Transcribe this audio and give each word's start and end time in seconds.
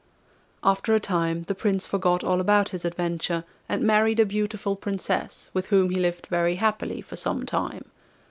After 0.63 0.95
a 0.95 0.99
time 0.99 1.43
the 1.43 1.53
Prince 1.53 1.85
forgot 1.85 2.23
all 2.23 2.41
about 2.41 2.69
his 2.69 2.85
adventure, 2.85 3.43
and 3.69 3.83
married 3.83 4.19
a 4.19 4.25
beautiful 4.25 4.75
Princess, 4.75 5.51
with 5.53 5.67
whom 5.67 5.91
he 5.91 5.99
lived 5.99 6.25
very 6.25 6.55
happily 6.55 7.01
for 7.01 7.15
some 7.15 7.45
time. 7.45 7.85